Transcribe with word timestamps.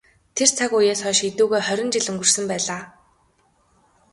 Тэр 0.35 0.49
цаг 0.57 0.69
үеэс 0.77 0.99
хойш 1.03 1.19
эдүгээ 1.29 1.61
хорин 1.67 1.89
жил 1.93 2.09
өнгөрсөн 2.11 2.45
байлаа. 2.49 2.81